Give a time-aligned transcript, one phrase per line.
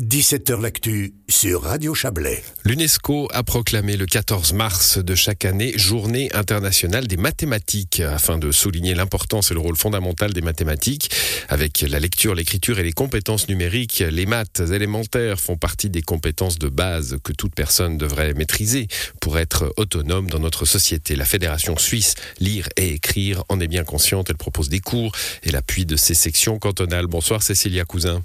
[0.00, 2.44] 17h L'actu sur Radio Chablais.
[2.64, 8.52] L'UNESCO a proclamé le 14 mars de chaque année Journée internationale des mathématiques afin de
[8.52, 11.10] souligner l'importance et le rôle fondamental des mathématiques.
[11.48, 16.60] Avec la lecture, l'écriture et les compétences numériques, les maths élémentaires font partie des compétences
[16.60, 18.86] de base que toute personne devrait maîtriser
[19.20, 21.16] pour être autonome dans notre société.
[21.16, 24.30] La Fédération suisse Lire et écrire en est bien consciente.
[24.30, 25.10] Elle propose des cours
[25.42, 27.08] et l'appui de ses sections cantonales.
[27.08, 28.22] Bonsoir Cécilia Cousin.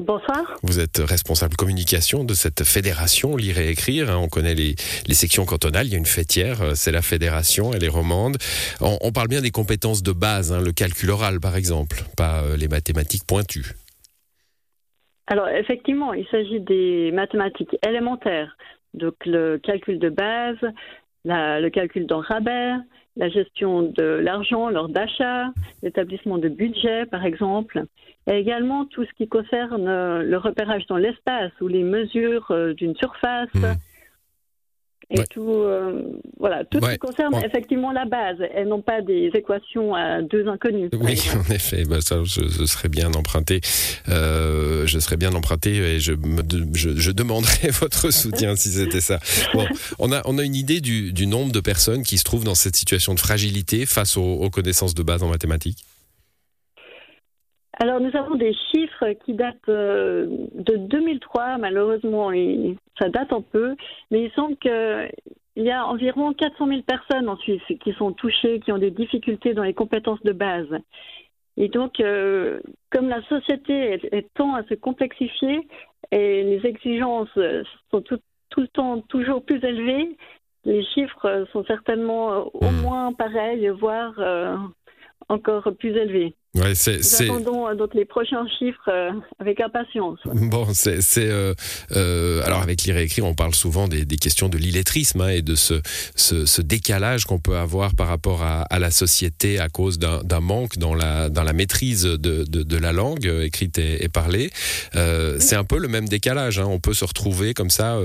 [0.00, 0.56] Bonsoir.
[0.62, 4.10] Vous êtes responsable communication de cette fédération Lire et Écrire.
[4.10, 4.16] Hein.
[4.16, 4.74] On connaît les,
[5.12, 5.88] sections cantonales.
[5.88, 8.38] Il y a une fêtière, euh, c'est la fédération, elle est romande.
[8.80, 12.56] On, parle bien des compétences de base, hein, le calcul oral par exemple, pas euh,
[12.56, 13.74] les mathématiques pointues.
[15.26, 18.56] Alors effectivement, il s'agit des mathématiques élémentaires,
[18.94, 20.56] donc le calcul de base,
[21.26, 22.72] le calcul dans rabais,
[23.16, 27.84] la gestion de l'argent lors d'achat, l'établissement de budget, par exemple,
[28.30, 32.74] et également tout ce qui concerne euh, le repérage dans l'espace ou les mesures euh,
[32.74, 33.52] d'une surface.
[33.54, 33.74] Hmm.
[35.10, 36.02] Et tout, euh,
[36.38, 40.46] voilà, tout ce qui concerne effectivement la base, et non pas des équations à deux
[40.46, 40.90] inconnus.
[41.00, 43.60] Oui, en effet, bah, ça, je, serais bien emprunté.
[44.06, 46.12] je serais bien emprunté et je,
[46.74, 49.18] je, demanderais votre soutien si c'était ça.
[49.52, 49.66] Bon,
[49.98, 52.54] on a, on a une idée du, du, nombre de personnes qui se trouvent dans
[52.54, 55.84] cette situation de fragilité face aux connaissances de base en mathématiques?
[57.80, 62.30] Alors nous avons des chiffres qui datent euh, de 2003, malheureusement,
[62.98, 63.74] ça date un peu,
[64.10, 65.10] mais il semble qu'il
[65.56, 69.54] y a environ 400 000 personnes en Suisse qui sont touchées, qui ont des difficultés
[69.54, 70.68] dans les compétences de base.
[71.56, 75.66] Et donc, euh, comme la société est, tend à se complexifier
[76.10, 77.32] et les exigences
[77.90, 78.18] sont tout,
[78.50, 80.16] tout, le temps toujours plus élevées,
[80.66, 82.82] les chiffres sont certainement au hmm.
[82.82, 84.54] moins pareils, voire euh,
[85.30, 86.34] encore plus élevés.
[86.56, 90.18] Ouais, c'est, Nous attendons euh, donc les prochains chiffres euh, avec impatience.
[90.24, 91.54] Bon, c'est, c'est euh,
[91.92, 95.28] euh, alors avec lire et écrire, on parle souvent des, des questions de l'illettrisme hein,
[95.28, 95.74] et de ce,
[96.16, 100.24] ce, ce, décalage qu'on peut avoir par rapport à, à la société à cause d'un,
[100.24, 104.08] d'un manque dans la dans la maîtrise de, de, de la langue écrite et, et
[104.08, 104.50] parlée.
[104.92, 106.58] C'est un peu le même décalage.
[106.58, 106.66] Hein.
[106.66, 107.96] On peut se retrouver comme ça,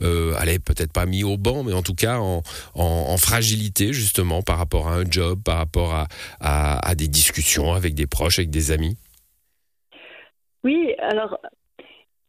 [0.00, 2.42] allez peut-être pas mis au banc, mais en tout cas en,
[2.74, 6.08] en, en, fragilité justement par rapport à un job, par rapport à,
[6.40, 8.96] à, à des discussions avec des proches, avec des amis?
[10.64, 11.38] Oui, alors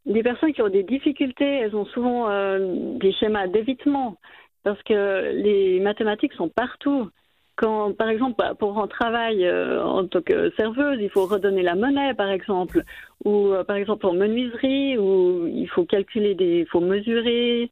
[0.05, 4.17] les personnes qui ont des difficultés, elles ont souvent euh, des schémas d'évitement
[4.63, 7.09] parce que les mathématiques sont partout.
[7.55, 11.61] Quand, par exemple, bah, pour un travail euh, en tant que serveuse, il faut redonner
[11.61, 12.83] la monnaie, par exemple,
[13.25, 17.71] ou euh, par exemple en menuiserie, où il faut calculer il faut mesurer,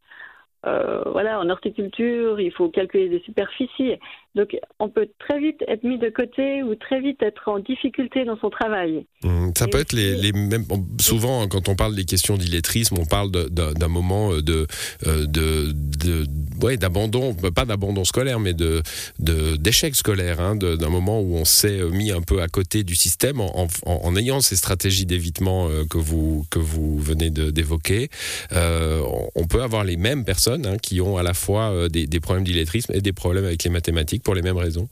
[0.67, 3.93] euh, voilà, en horticulture, il faut calculer des superficies.
[4.35, 8.23] Donc, on peut très vite être mis de côté ou très vite être en difficulté
[8.25, 9.05] dans son travail.
[9.23, 10.63] Mmh, ça peut être les, les, mêmes.
[10.99, 14.67] Souvent, quand on parle des questions d'illettrisme, on parle d'un moment euh, de,
[15.07, 16.25] euh, de, de,
[16.61, 18.81] ouais, d'abandon, pas d'abandon scolaire, mais de
[19.19, 23.41] d'échec scolaire, hein, d'un moment où on s'est mis un peu à côté du système
[23.41, 28.09] en, ayant ces stratégies d'évitement que vous que vous venez d'évoquer.
[28.53, 29.01] Euh,
[29.35, 32.43] on peut avoir les mêmes personnes hein, qui ont à la fois des, des problèmes
[32.43, 34.87] d'illettrisme et des problèmes avec les mathématiques pour les mêmes raisons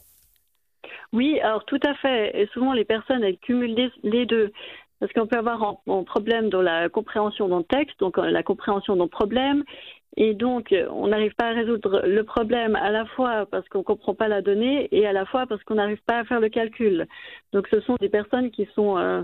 [1.14, 2.40] Oui, alors tout à fait.
[2.40, 4.52] Et souvent, les personnes, elles cumulent les, deux.
[5.00, 8.96] Parce qu'on peut avoir un, problème dans la compréhension d'un texte, donc euh, la compréhension
[8.96, 9.64] d'un problème,
[10.20, 13.84] et donc on n'arrive pas à résoudre le problème à la fois parce qu'on ne
[13.84, 16.50] comprend pas la donnée et à la fois parce qu'on n'arrive pas à faire le
[16.50, 17.08] calcul.
[17.54, 19.24] Donc ce sont des personnes qui sont euh,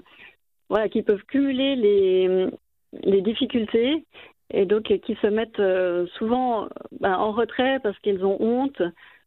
[0.70, 4.06] voilà peuvent cumuler les, difficultés
[4.54, 6.70] et donc qui se mettent euh, souvent
[7.02, 8.82] ben, en retrait parce qu'ils ont honte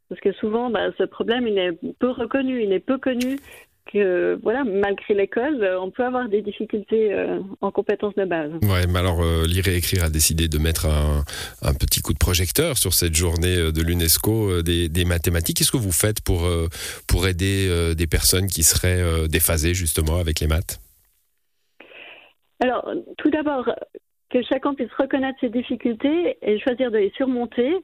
[0.09, 3.37] parce que souvent, bah, ce problème, il est peu reconnu, il est peu connu.
[3.91, 8.53] Que, voilà, malgré l'école, euh, on peut avoir des difficultés euh, en compétences de base.
[8.63, 11.25] Ouais, mais alors euh, Lire et Écrire a décidé de mettre un,
[11.63, 15.57] un, petit coup de projecteur sur cette journée de l'UNESCO des, des, mathématiques.
[15.57, 16.47] Qu'est-ce que vous faites pour,
[17.07, 20.81] pour aider des personnes qui seraient déphasées justement avec les maths?
[22.61, 23.71] Alors, tout d'abord,
[24.31, 27.75] que chacun puisse reconnaître ses difficultés et choisir de les surmonter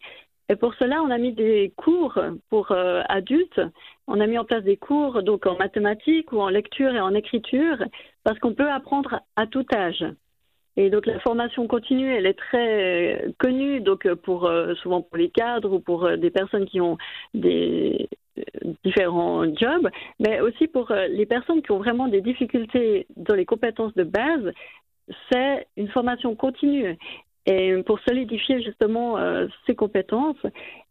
[0.49, 2.19] et pour cela, on a mis des cours
[2.51, 3.61] pour euh, adultes.
[4.07, 7.15] On a mis en place des cours donc en mathématiques ou en lecture et en
[7.15, 7.79] écriture
[8.25, 10.05] parce qu'on peut apprendre à tout âge.
[10.77, 15.31] Et donc la formation continue, elle est très connue donc pour euh, souvent pour les
[15.31, 16.99] cadres ou pour euh, des personnes qui ont
[17.33, 18.09] des
[18.85, 19.89] différents jobs,
[20.19, 24.53] mais aussi pour les personnes qui ont vraiment des difficultés dans les compétences de base.
[25.31, 26.99] C'est une formation continue
[27.47, 30.37] et pour solidifier justement euh, ses compétences.